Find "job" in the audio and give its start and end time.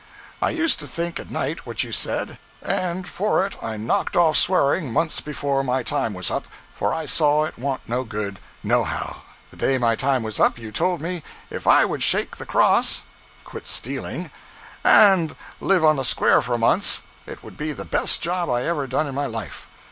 18.23-18.49